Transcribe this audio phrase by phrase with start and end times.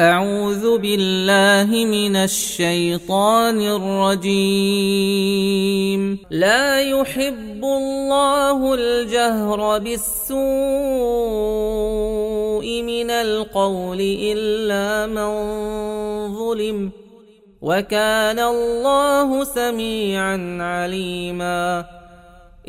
[0.00, 5.20] أعوذ بالله من الشيطان الرجيم.
[6.30, 10.40] لا يحب الله الجهر بالسوء
[12.82, 15.30] من القول إلا من
[16.32, 16.90] ظلم
[17.60, 21.99] وكان الله سميعا عليما.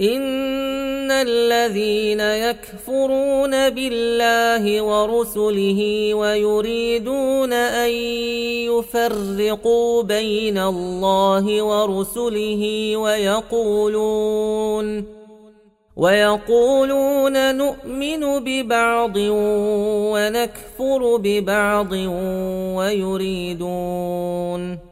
[0.00, 7.90] ان الذين يكفرون بالله ورسله ويريدون ان
[8.72, 15.04] يفرقوا بين الله ورسله ويقولون
[15.96, 19.16] ويقولون نؤمن ببعض
[20.12, 21.92] ونكفر ببعض
[22.76, 24.91] ويريدون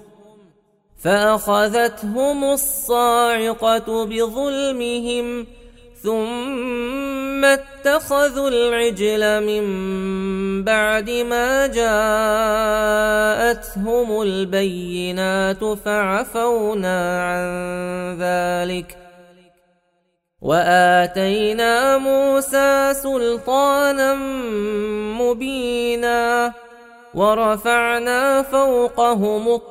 [1.03, 5.47] فأخذتهم الصاعقة بظلمهم
[6.03, 9.63] ثم اتخذوا العجل من
[10.63, 12.21] بعد ما جاءتهم
[14.21, 17.41] البينات فعفونا عن
[18.19, 18.97] ذلك.
[20.41, 24.13] وآتينا موسى سلطانا
[25.21, 26.53] مبينا
[27.13, 29.70] ورفعنا فوقهم الطين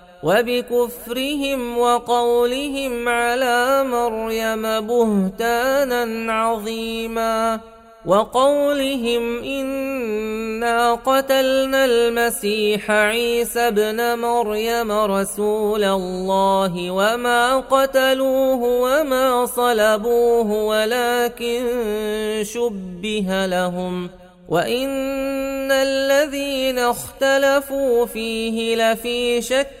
[0.23, 7.59] وبكفرهم وقولهم على مريم بهتانا عظيما
[8.05, 21.63] وقولهم إنا قتلنا المسيح عيسى ابن مريم رسول الله وما قتلوه وما صلبوه ولكن
[22.41, 24.09] شبه لهم
[24.49, 29.80] وإن الذين اختلفوا فيه لفي شك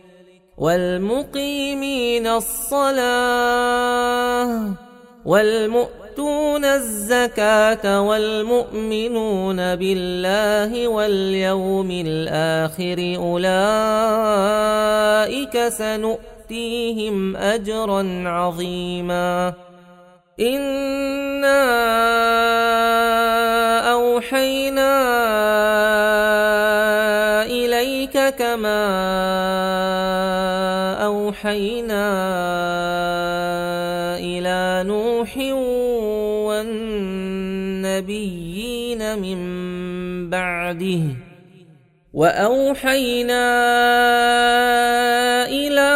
[0.61, 2.93] والمقيمين الصلاة
[5.25, 13.15] والمؤتون الزكاة والمؤمنون بالله واليوم الآخر.
[13.17, 13.57] أولئك
[15.67, 19.53] سنؤتيهم أجرا عظيما.
[20.39, 21.61] إنا
[23.91, 25.01] أوحينا
[27.45, 29.80] إليك كما
[31.31, 32.07] أوحينا
[34.19, 35.37] إلى نوح
[37.79, 39.39] والنبيين من
[40.29, 41.01] بعده
[42.13, 43.45] وأوحينا
[45.47, 45.91] إلى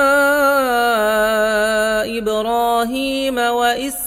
[2.17, 3.37] إبراهيم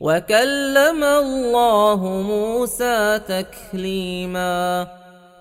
[0.00, 4.88] وكلم الله موسى تكليما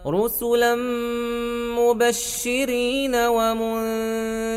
[0.07, 0.75] رسلا
[1.77, 4.51] مبشرين ومنذرين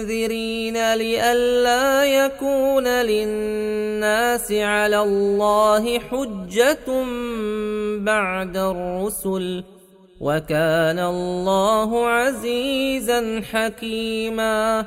[0.94, 7.04] لئلا يكون للناس على الله حجة
[7.98, 9.64] بعد الرسل
[10.20, 14.86] وكان الله عزيزا حكيما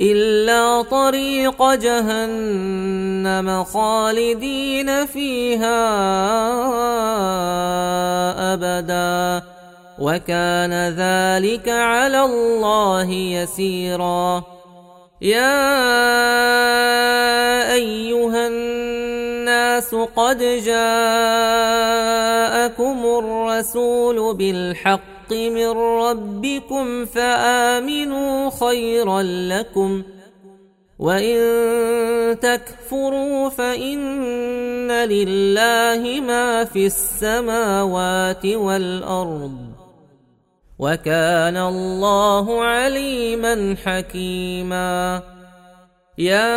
[0.00, 5.78] إلا طريق جهنم خالدين فيها
[8.54, 9.42] أبدا.
[9.98, 14.42] وكان ذلك على الله يسيرا.
[15.22, 15.62] يا
[17.74, 20.96] أيها الناس قد جاءكم
[23.18, 25.11] الرسول بالحق.
[25.30, 30.02] من ربكم فآمنوا خيرا لكم
[30.98, 39.58] وإن تكفروا فإن لله ما في السماوات والأرض
[40.78, 45.22] وكان الله عليما حكيما
[46.18, 46.52] يا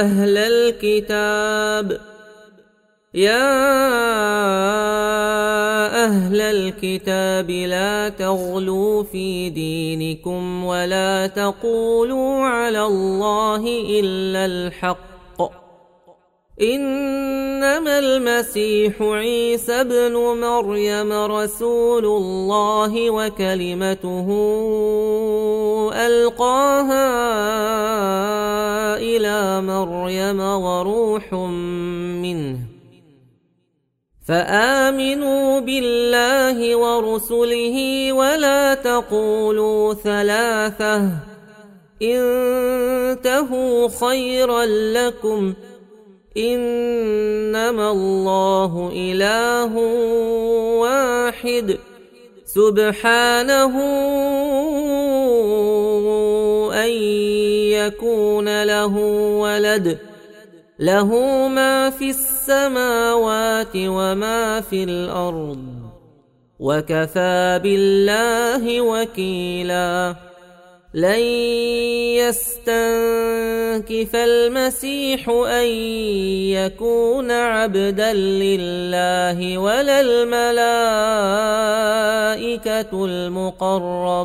[0.00, 2.13] أهل الكتاب
[3.14, 3.46] يا
[6.04, 13.62] أهل الكتاب لا تغلوا في دينكم ولا تقولوا على الله
[14.00, 15.42] إلا الحق.
[16.60, 24.28] إنما المسيح عيسى ابن مريم رسول الله وكلمته
[25.94, 27.06] ألقاها
[28.96, 32.73] إلى مريم وروح منه.
[34.28, 41.10] فآمنوا بالله ورسله ولا تقولوا ثلاثة.
[42.02, 45.54] انتهوا خيرا لكم.
[46.36, 49.76] إنما الله إله
[50.80, 51.78] واحد.
[52.44, 53.74] سبحانه
[56.84, 56.90] أن
[57.70, 58.96] يكون له
[59.38, 60.13] ولد.
[60.78, 61.08] له
[61.48, 65.64] ما في السماوات وما في الأرض
[66.58, 70.14] وكفى بالله وكيلا.
[70.94, 71.20] لن
[72.22, 75.66] يستنكف المسيح أن
[76.54, 80.94] يكون عبدا لله ولا الملائكة
[83.04, 84.24] المقربون.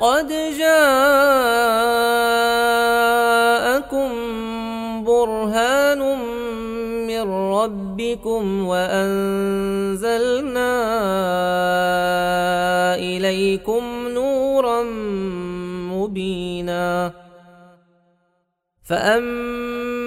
[0.00, 1.70] قد جاءكم
[5.04, 5.98] برهان
[7.06, 10.20] من ربكم وأنزلنا
[12.94, 14.82] إليكم نورا
[15.92, 17.12] مبينا
[18.88, 19.89] فأما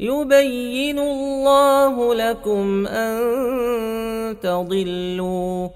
[0.00, 3.20] يبين الله لكم أن
[4.40, 5.68] تضلوا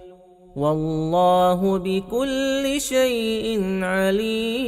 [0.57, 4.65] والله بكل شيء عليم.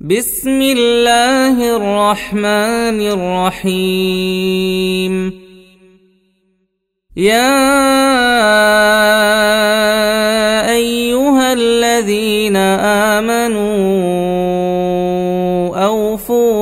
[0.00, 5.14] بسم الله الرحمن الرحيم.
[7.16, 7.66] يا
[10.70, 13.95] أيها الذين اوفوا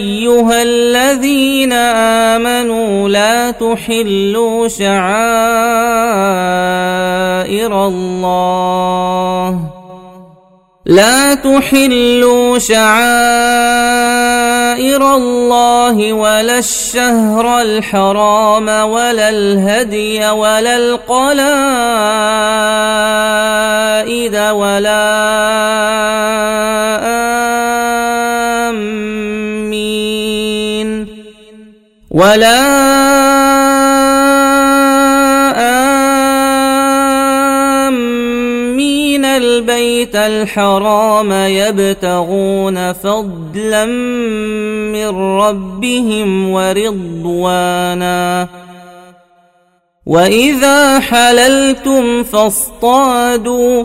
[0.00, 1.72] أيها الذين
[2.32, 4.92] آمنوا لا تحلوا شعائر
[7.86, 9.58] الله.
[10.86, 12.90] لا تحلوا شعائر
[15.14, 21.36] الله ولا الشهر الحرام ولا الهدي ولا القلائد
[24.36, 25.20] ولا
[32.10, 32.60] ولا
[37.88, 43.84] آمين البيت الحرام يبتغون فضلا
[44.92, 48.48] من ربهم ورضوانا
[50.06, 53.84] واذا حللتم فاصطادوا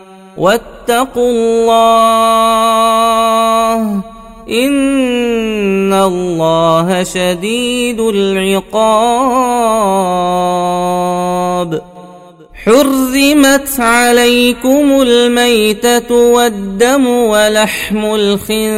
[0.41, 2.01] واتقوا الله
[4.49, 8.71] إن الله شديد العقاب.
[12.65, 18.75] حرمت عليكم الميتة والدم ولحم الخنزير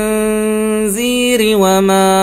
[1.57, 2.13] وما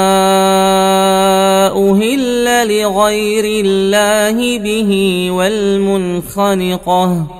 [1.89, 7.40] أهل لغير الله به والمنخنقة.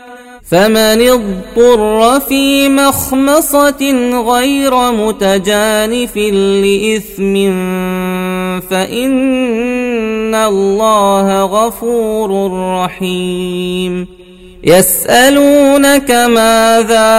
[0.51, 3.91] فمن اضطر في مخمصة
[4.27, 7.33] غير متجانف لإثم
[8.69, 12.51] فإن الله غفور
[12.83, 14.07] رحيم.
[14.63, 17.11] يسألونك ماذا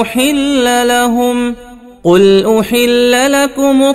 [0.00, 1.54] أحل لهم؟
[2.04, 3.94] قل أحل لكم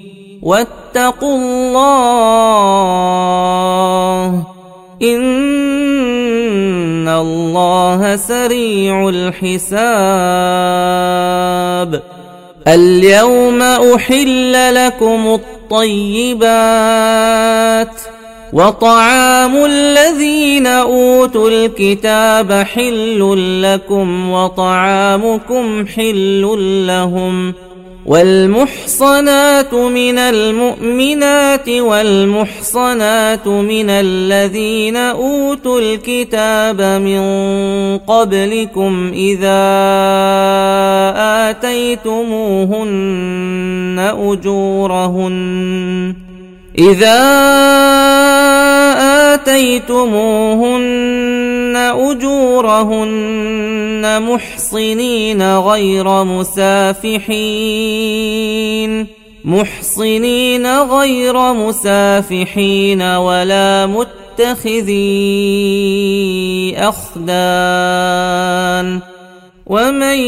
[0.41, 2.33] واتقوا الله
[5.01, 9.71] إن الله سريع الحساب.
[12.67, 15.39] اليوم أحل لكم
[15.71, 18.01] الطيبات
[18.53, 26.41] وطعام الذين أوتوا الكتاب حل لكم وطعامكم حل
[26.87, 27.53] لهم
[28.05, 37.21] والمحصنات من المؤمنات والمحصنات من الذين أوتوا الكتاب من
[37.97, 39.61] قبلكم إذا
[41.49, 42.91] آتيتموهن
[44.19, 46.15] أجورهن
[46.79, 47.21] إذا
[49.33, 50.81] آتيتموهن
[52.11, 53.41] أجورهن
[54.21, 57.21] محصنين غير مسافحين
[59.45, 64.91] محصنين غير مسافحين ولا متخذي
[66.77, 68.31] أخدان.
[69.71, 70.19] ومن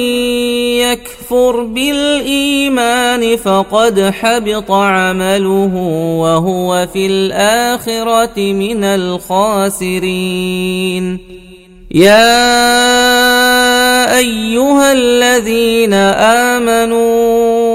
[0.80, 5.76] يكفر بالايمان فقد حبط عمله
[6.20, 10.34] وهو في الاخره من الخاسرين
[11.92, 12.54] يا
[14.18, 15.94] ايها الذين
[16.54, 17.73] امنوا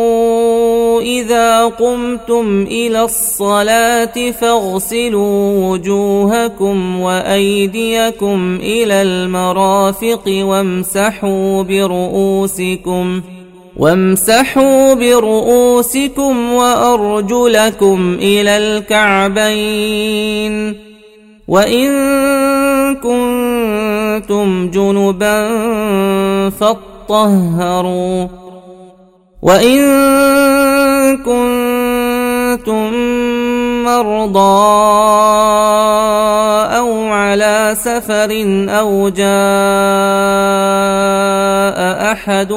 [1.19, 13.23] إذا قمتم إلى الصلاة فاغسلوا وجوهكم وأيديكم إلى المرافق وامسحوا برؤوسكم
[13.77, 20.55] وامسحوا برؤوسكم وأرجلكم إلى الكعبين.
[21.49, 21.89] وإن
[22.95, 25.51] كنتم جنبا
[26.51, 28.27] فاطهروا.
[29.43, 30.38] وإن
[31.17, 32.93] كنتم
[33.85, 34.39] مرضى
[36.77, 38.31] أو على سفر
[38.69, 39.29] أو جاء
[42.13, 42.53] أحد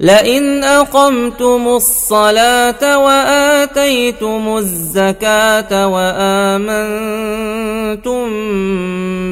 [0.00, 6.78] لئن أقمتم الصلاة وآتيتم الزكاة وآمنتم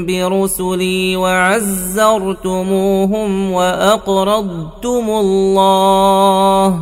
[0.06, 2.52] برسلي وعزرتموهم
[3.52, 6.80] وأقرضتم الله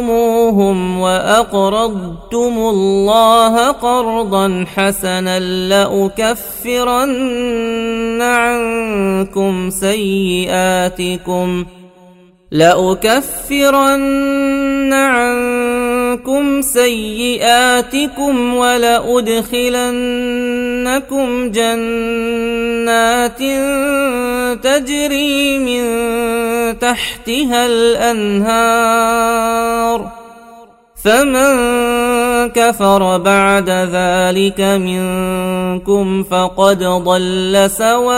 [1.00, 5.38] وأقرضتم الله قرضا حسنا
[5.68, 7.12] لأكفرن
[8.22, 11.64] عنكم سيئاتكم
[12.50, 14.02] لأكفرن
[14.92, 15.83] عنكم
[16.62, 19.90] سيئاتكم ولأدخلنكم
[21.50, 23.38] جنات
[24.62, 25.84] تجري من
[26.78, 29.24] تحتها الأنهار
[31.04, 31.54] فمن
[32.48, 38.14] كفر بعد ذلك منكم فقد ضل سواء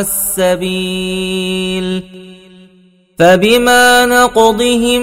[0.00, 2.02] السبيل
[3.18, 5.02] فبما نقضهم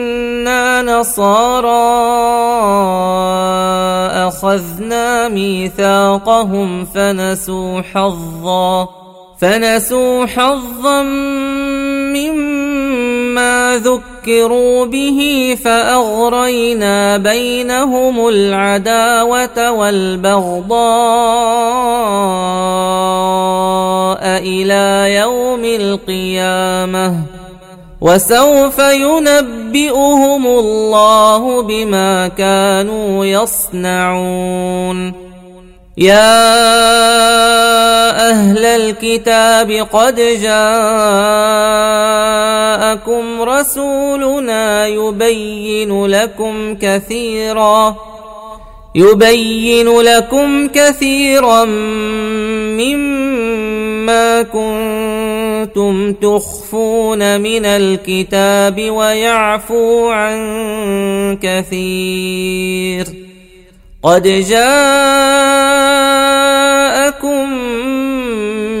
[0.81, 1.91] نصارى
[4.27, 9.01] أخذنا ميثاقهم فنسوا حظا
[9.41, 11.01] فنسوا حظا
[12.13, 20.81] مما ذكروا به فأغرينا بينهم العداوة والبغضاء
[24.23, 27.40] إلى يوم القيامة.
[28.01, 35.13] وسوف ينبئهم الله بما كانوا يصنعون.
[35.97, 36.41] يا
[38.29, 40.61] أهل الكتاب قد جاءكم
[43.41, 47.95] رسولنا يبين لكم كثيرا
[48.95, 51.65] يبين لكم كثيرا
[52.75, 55.20] مما كنتم
[56.21, 63.05] تخفون من الكتاب ويعفو عن كثير
[64.03, 64.61] قد جاءكم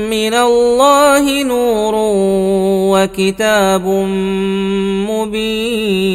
[0.09, 1.93] من الله نور
[2.93, 3.85] وكتاب
[5.09, 6.11] مبين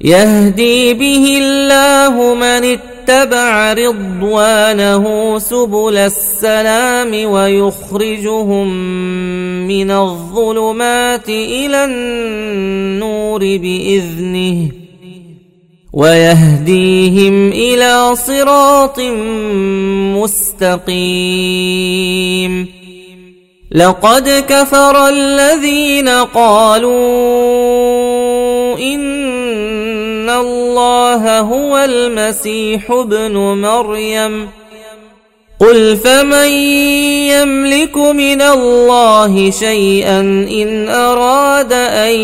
[0.00, 2.64] يهدي به الله من
[3.08, 8.68] اتبع رضوانه سبل السلام ويخرجهم
[9.68, 14.68] من الظلمات إلى النور بإذنه
[15.92, 19.00] ويهديهم إلى صراط
[20.20, 21.48] مستقيم.
[23.72, 26.88] لقد كفر الذين قالوا
[28.78, 29.17] إن
[30.30, 34.48] الله هو المسيح ابن مريم.
[35.60, 36.48] قل فمن
[37.34, 42.14] يملك من الله شيئا ان اراد ان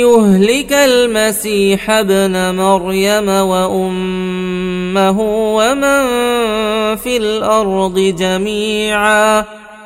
[0.00, 5.20] يهلك المسيح ابن مريم وامه
[5.56, 6.02] ومن
[6.96, 9.44] في الأرض جميعا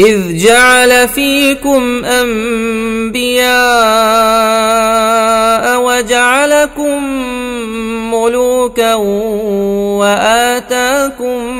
[0.00, 3.48] إذ جعل فيكم أنبياء
[5.82, 7.04] وجعلكم
[8.14, 8.94] ملوكا
[9.98, 11.58] وآتاكم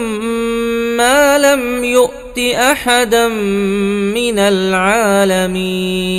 [0.97, 6.19] ما لم يؤت أحدا من العالمين.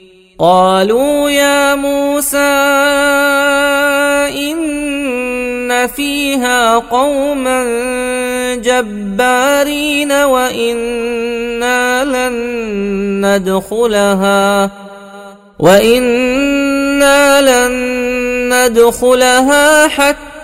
[0.41, 2.37] قالوا يا موسى
[4.49, 7.65] إن فيها قوما
[8.55, 12.35] جبارين وإنا لن
[13.25, 14.69] ندخلها
[15.59, 17.73] وإنا لن
[18.53, 20.30] ندخلها حتى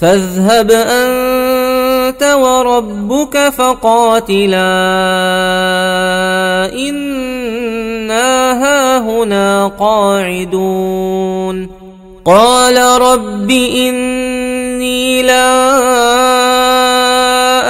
[0.00, 4.70] فاذهب أنت وربك فقاتلا
[6.72, 11.68] إنا هاهنا قاعدون.
[12.24, 15.70] قال رب إني لا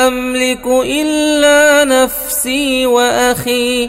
[0.06, 3.88] أملك إلا نفسي وأخي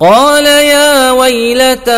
[0.00, 1.90] قال يا ويلتى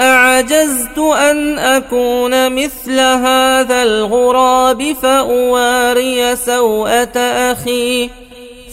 [0.00, 7.18] أعجزت أن أكون مثل هذا الغراب فأواري سوءة
[7.52, 8.10] أخي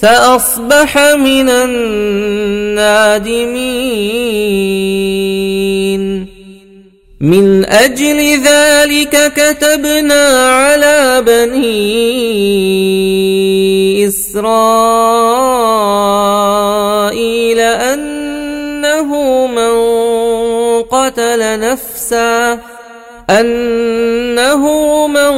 [0.02, 2.84] فأصبح من النادمين.
[7.22, 12.24] من أجل ذلك كتبنا على بني
[14.08, 15.84] إسرائيل.
[17.60, 19.10] أنه
[19.48, 19.74] من
[20.82, 22.60] قتل نفسا
[23.30, 24.64] أنه
[25.08, 25.34] من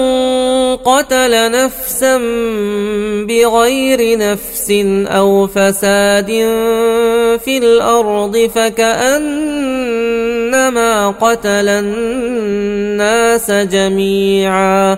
[0.76, 2.18] قتل نفسا
[3.28, 4.72] بغير نفس
[5.08, 6.28] أو فساد
[7.46, 9.90] في الأرض فكأنما
[11.10, 14.98] قتل الناس جميعا.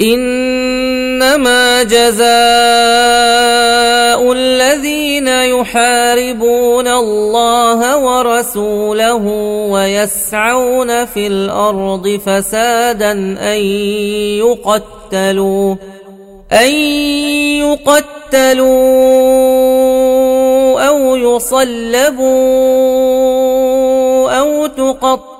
[0.00, 2.22] إنما جزاء
[4.32, 9.26] الذين يحاربون الله ورسوله
[9.70, 13.12] ويسعون في الأرض فسادا
[13.52, 13.60] أن
[14.38, 15.74] يقتلوا
[16.52, 16.70] أن
[17.58, 18.68] يقتلوا
[20.88, 22.28] أو يصلبوا
[24.38, 24.66] أو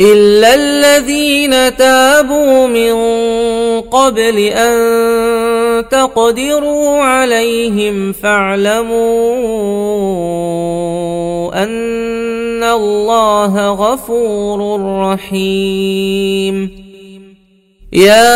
[0.00, 2.94] إلا الذين تابوا من
[3.80, 8.98] قبل أن تقدروا عليهم فاعلموا
[11.62, 14.80] أن الله غفور
[15.12, 16.70] رحيم.
[17.92, 18.28] يا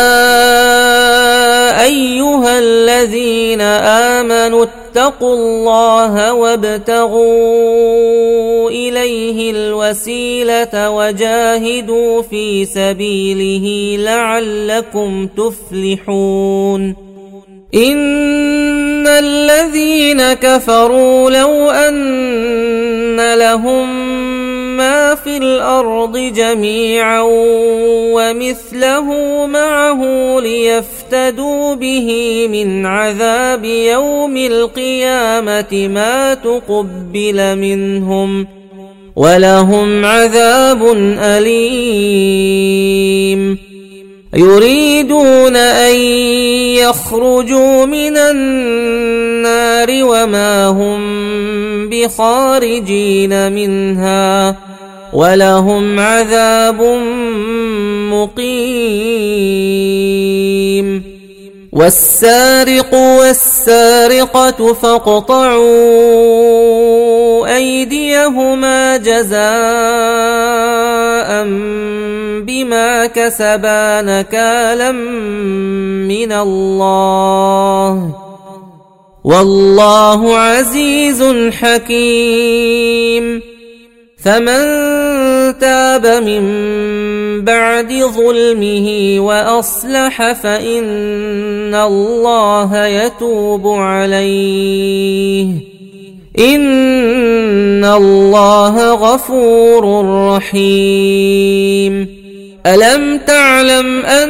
[1.83, 7.23] ايها الذين امنوا اتقوا الله وابتغوا
[8.69, 16.95] إليه الوسيلة وجاهدوا في سبيله لعلكم تفلحون.
[17.75, 24.12] إن الذين كفروا لو أن لهم
[24.77, 27.21] ما في الأرض جميعا
[28.13, 29.07] ومثله
[29.45, 30.01] معه
[30.39, 32.09] ليفتدوا به
[32.51, 38.47] من عذاب يوم القيامة ما تقبل منهم
[39.15, 40.83] ولهم عذاب
[41.19, 42.53] أليم
[44.35, 45.95] يريدون أن
[46.75, 50.99] يخرجوا من النار وما هم
[51.89, 54.57] بخارجين منها
[55.13, 56.81] ولهم عذاب
[58.11, 59.43] مقيم
[61.73, 65.63] والسارق والسارقة فاقطعوا
[67.55, 69.43] أيديهما جزاء
[72.45, 74.91] بما كسبا نكالا
[76.11, 78.15] من الله.
[79.23, 83.52] والله عزيز حكيم.
[84.23, 84.63] فمن
[85.59, 86.43] تاب من
[87.41, 95.47] بعد ظلمه وأصلح فإن الله يتوب عليه.
[96.39, 100.05] إن الله غفور
[100.35, 102.07] رحيم.
[102.65, 104.29] ألم تعلم أن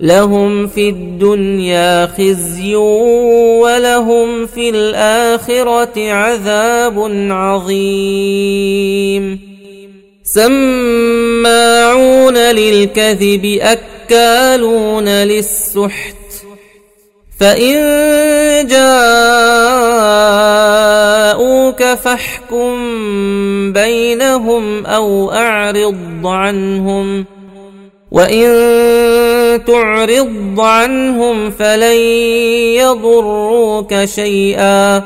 [0.00, 9.40] لهم في الدنيا خزي ولهم في الآخرة عذاب عظيم.
[10.24, 16.14] سماعون للكذب أكالون للسحت.
[17.40, 17.76] فإن
[18.66, 18.82] جاءوك
[21.82, 22.78] فاحكم
[23.72, 27.37] بينهم أو أعرض عنهم.
[28.10, 31.96] وإن تعرض عنهم فلن
[32.76, 35.02] يضروك شيئا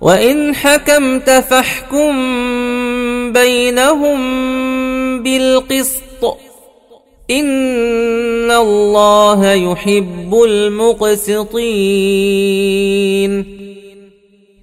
[0.00, 2.12] وإن حكمت فاحكم
[3.32, 4.20] بينهم
[5.22, 6.38] بالقسط
[7.30, 11.50] ان الله يحب المقسطين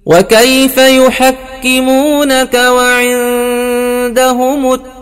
[0.06, 3.68] وكيف يحكمونك وعندهم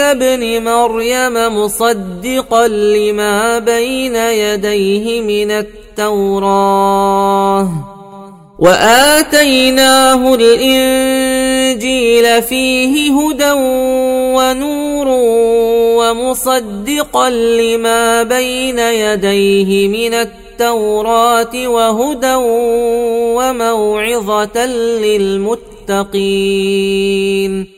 [0.00, 7.68] ابن مريم مصدقا لما بين يديه من التوراة.
[8.58, 13.52] وآتيناه الإنجيل فيه هدى
[14.36, 15.08] ونور
[15.98, 22.34] ومصدقا لما بين يديه من التوراة وهدى
[23.38, 24.66] وموعظة
[25.86, 27.77] للمتقين.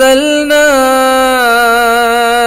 [0.00, 0.66] وانزلنا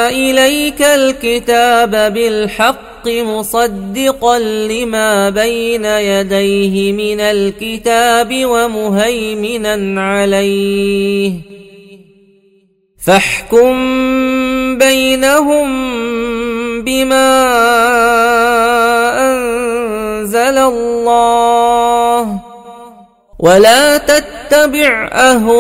[0.10, 11.34] إليك الكتاب بالحق مصدقا لما بين يديه من الكتاب ومهيمنا عليه.
[13.06, 13.74] فاحكم
[14.78, 15.70] بينهم
[16.82, 17.30] بما
[19.32, 22.43] أنزل الله.
[23.44, 25.52] ولا تتبع أهواءهم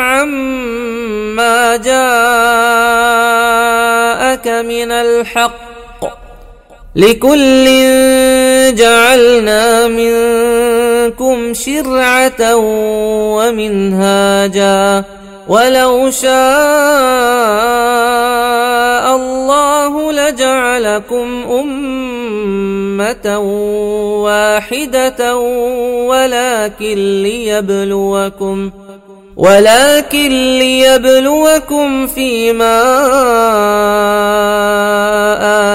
[0.00, 1.92] عما جاءك
[4.48, 5.52] من الحق
[6.96, 7.64] لكل
[8.74, 12.56] جعلنا منكم شرعة
[13.36, 15.04] ومنهاجا
[15.48, 16.32] ولو شاء
[19.16, 22.11] الله لجعلكم أمة
[24.24, 25.36] واحدة
[26.06, 28.70] ولكن ليبلوكم
[29.36, 32.82] ولكن ليبلوكم فيما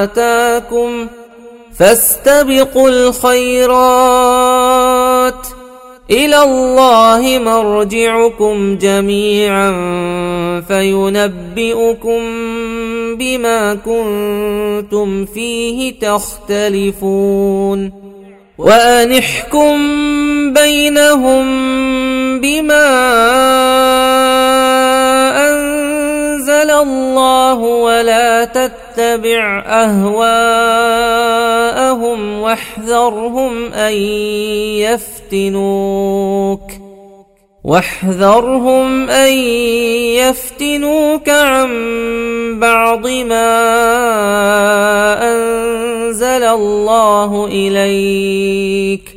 [0.03, 1.07] آتاكم.
[1.79, 3.77] فاستبقوا الخيرات.
[6.11, 9.71] إلى الله مرجعكم جميعا
[10.67, 12.21] فينبئكم
[13.17, 17.91] بما كنتم فيه تختلفون.
[18.57, 19.77] وأنحكم
[20.53, 21.45] بينهم
[22.39, 22.87] بما
[25.49, 28.43] أنزل الله ولا
[28.97, 30.19] تتبع أهواءهم
[32.39, 33.93] واحذرهم أن
[35.33, 36.71] يفتنوك
[37.63, 39.33] واحذرهم أن
[40.17, 41.69] يفتنوك عن
[42.59, 43.53] بعض ما
[45.33, 49.16] أنزل الله إليك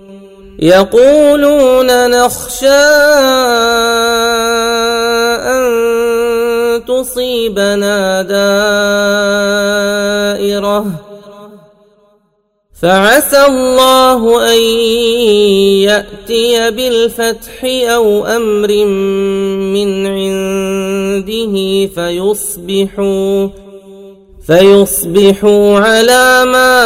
[0.61, 2.67] يقولون نخشى
[5.49, 5.63] أن
[6.87, 9.51] تصيبنا دائرة.
[12.81, 14.59] فعسى الله أن
[15.85, 18.85] يأتي بالفتح أو أمر
[19.75, 21.53] من عنده
[21.95, 23.60] فيصبحوا
[24.47, 26.85] فيصبحوا على ما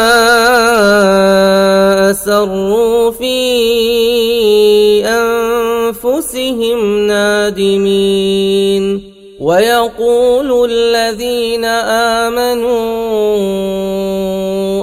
[2.10, 3.36] أسروا في
[5.06, 9.12] أنفسهم نادمين.
[9.40, 11.64] ويقول الذين
[12.24, 12.76] آمنوا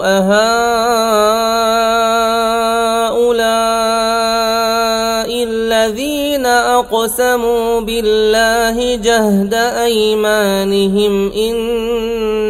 [0.04, 0.64] أهؤلاء
[5.44, 11.32] الذين أقسموا بالله جهد أيمانهم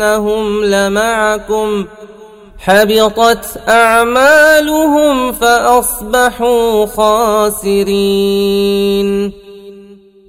[0.03, 1.85] إنهم لمعكم
[2.59, 8.33] حبطت أعمالهم فأصبحوا خاسرين.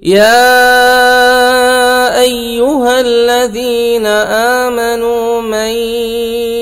[0.03, 0.61] يا
[2.21, 4.05] أيها الذين
[4.65, 5.71] آمنوا من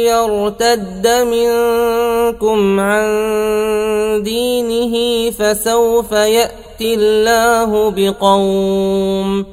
[0.10, 9.46] يرتد منكم عن دينه فسوف يأتي الله بقوم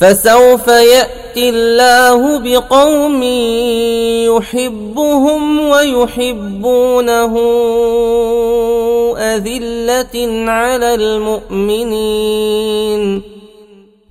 [0.00, 3.22] فسوف يأتي الله بقوم
[4.36, 7.34] يحبهم ويحبونه
[9.18, 12.18] أذلة على المؤمنين.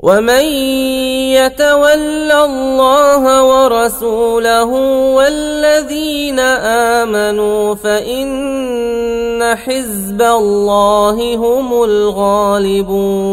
[0.00, 0.44] ومن
[1.34, 4.64] يتول الله ورسوله
[5.14, 13.28] والذين امنوا فان حزب الله هم الغالبون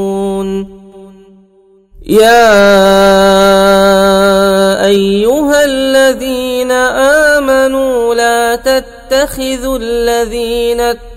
[2.05, 2.55] يا
[4.85, 6.71] ايها الذين
[7.41, 10.81] امنوا لا تتخذوا الذين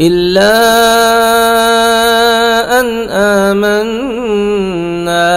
[0.00, 0.56] إلا
[2.80, 3.08] أن
[3.48, 3.84] آمنا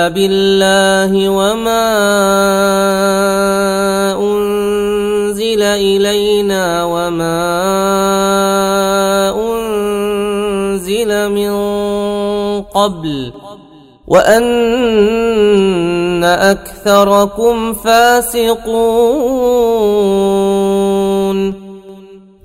[0.08, 1.88] بالله وما
[4.20, 7.40] أنزل إلينا وما
[9.40, 11.52] أنزل من
[12.62, 13.34] قبل
[14.08, 14.44] وأن
[16.24, 19.40] أكثركم فاسقون.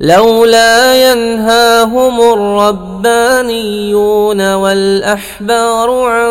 [0.00, 2.20] لولا ينهاهم
[3.00, 6.30] الربانيون والأحبار عن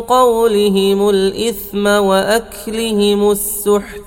[0.00, 4.00] قولهم الإثم وأكلهم السحت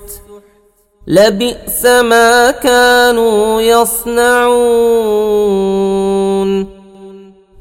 [1.07, 4.57] لبئس ما كانوا يصنعون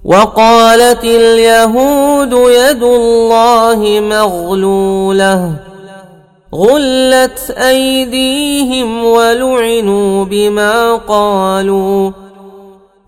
[0.05, 5.66] وقالت اليهود يد الله مغلولة
[6.55, 12.11] غلت ايديهم ولعنوا بما قالوا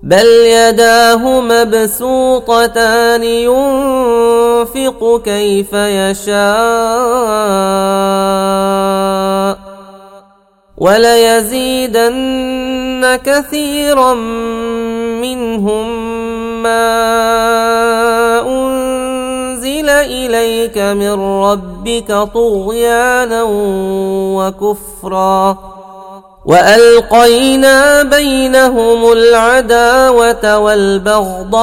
[0.03, 6.39] بل يداه مبسوطتان ينفق كيف يشاء
[10.79, 12.19] وليزيدن
[13.25, 14.15] كثيرا
[15.23, 15.89] منهم
[16.63, 17.19] ما
[19.89, 23.43] انزل إليك من ربك طغيانا
[24.37, 25.59] وكفرا
[26.45, 31.59] وألقينا بينهم العداوة والبغضاء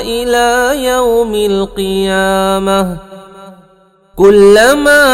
[0.00, 2.96] إلى يوم القيامة
[4.16, 5.04] كلما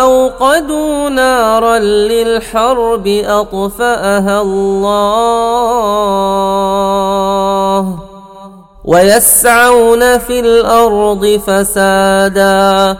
[0.00, 5.64] أوقدوا نارا للحرب أطفأها الله
[8.84, 12.96] ويسعون في الأرض فسادا.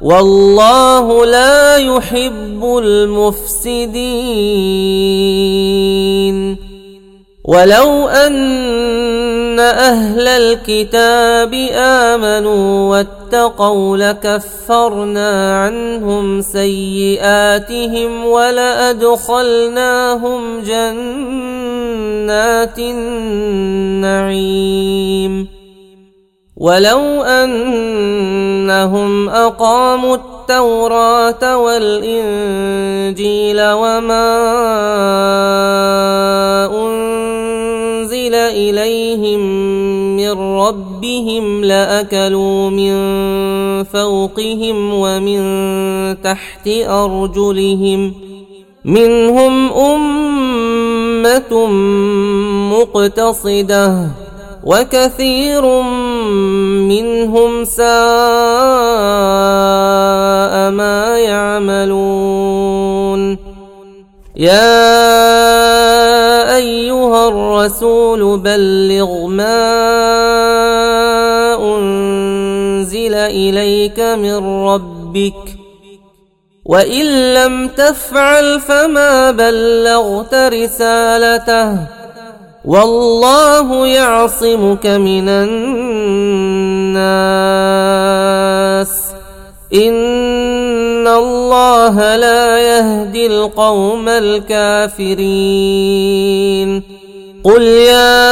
[0.00, 3.92] والله لا يحب المفسدين.
[7.44, 12.90] ولو أن أهل الكتاب آمنوا
[13.96, 19.40] لكفرنا عنهم سيئاتهم ولأدخلناهم
[20.60, 22.12] جنات
[24.02, 25.48] النعيم.
[26.56, 34.32] ولو أنهم أقاموا التوراة والإنجيل وما
[36.70, 39.71] أنزل إليهم
[40.34, 42.94] من ربهم لأكلوا من
[43.84, 45.42] فوقهم ومن
[46.22, 48.14] تحت أرجلهم
[48.84, 51.66] منهم أمة
[52.72, 54.08] مقتصدة
[54.64, 55.82] وكثير
[56.88, 57.84] منهم ساء
[60.70, 62.72] ما يعملون
[64.42, 65.86] يا
[66.56, 69.62] أيها الرسول بلغ ما
[71.78, 75.44] أنزل إليك من ربك
[76.64, 81.78] وإن لم تفعل فما بلغت رسالته
[82.64, 86.62] والله يعصمك من الناس
[91.02, 95.22] ان الله لا يهدي القوم الكافرين.
[97.44, 98.22] قل يا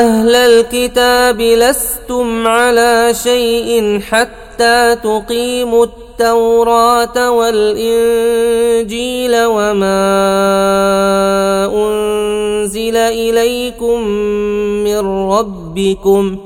[0.00, 9.96] أهل الكتاب لستم على شيء حتى تقيموا التوراه والانجيل وما
[11.74, 14.00] انزل اليكم
[14.84, 14.98] من
[15.30, 16.36] ربكم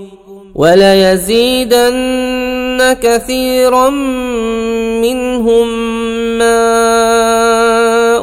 [0.54, 3.90] وليزيدن كثيرا
[5.00, 5.68] منهم
[6.38, 6.58] ما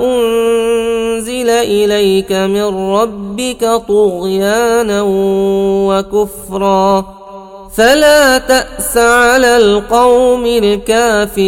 [0.03, 5.03] أنزل إليك من ربك طغيانا
[5.87, 7.05] وكفرا.
[7.77, 11.47] فلا تأس على القوم الكافرين.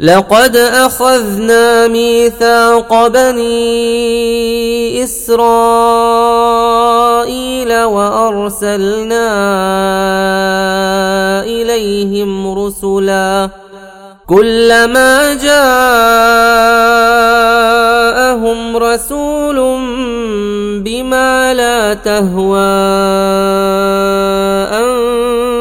[0.00, 5.42] لقد أخذنا ميثاق بني إسرائيل
[7.82, 9.28] وأرسلنا
[11.44, 13.50] إليهم رسلا.
[14.26, 15.96] كلما جاءهم
[18.76, 19.56] رسول
[20.82, 22.58] بما لا تهوى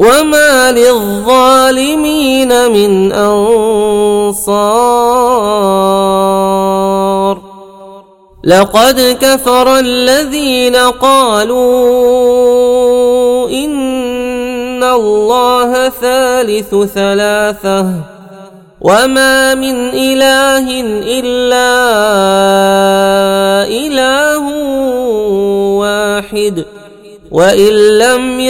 [0.00, 4.60] وما للظالمين من انصار
[8.44, 11.60] لقد كفر الذين قالوا
[13.50, 17.86] ان الله ثالث ثلاثة
[18.80, 20.80] وما من اله
[21.20, 21.70] الا
[23.68, 24.44] اله
[25.76, 26.64] واحد
[27.30, 28.40] وان لم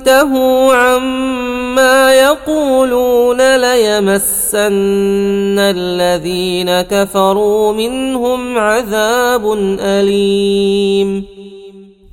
[0.00, 11.24] ينتهوا عما يقولون ليمسن الذين كفروا منهم عذاب أليم.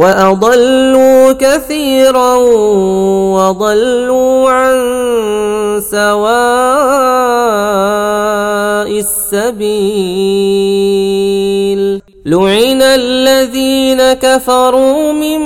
[0.00, 2.34] واضلوا كثيرا
[3.36, 4.80] وضلوا عن
[5.90, 6.00] سواء
[8.88, 10.00] السبيل
[12.26, 15.40] لعن الذين كفروا من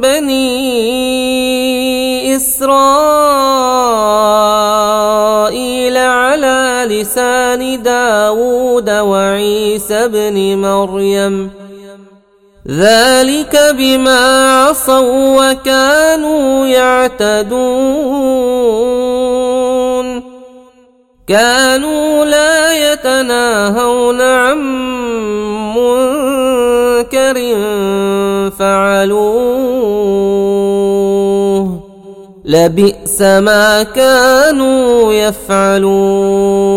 [0.00, 0.76] بني
[2.36, 2.76] اسرائيل
[5.96, 11.55] على لسان داود وعيسى بن مريم
[12.70, 17.56] ذلك بما عصوا وكانوا يعتدون.
[21.28, 24.58] كانوا لا يتناهون عن
[25.76, 27.36] منكر
[28.58, 29.86] فعلوه.
[32.44, 36.76] لبئس ما كانوا يفعلون.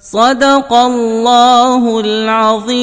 [0.00, 2.78] صدق الله العظيم.